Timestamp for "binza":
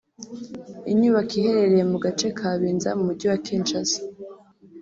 2.59-2.89